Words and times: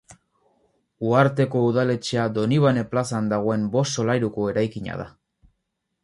Uharteko 1.09 1.59
udaletxea 1.65 2.23
Donibane 2.37 2.83
plazan 2.93 3.27
dagoen 3.33 3.67
bost 3.75 3.99
solairuko 4.01 4.47
eraikina 4.53 4.97
da. 5.03 5.07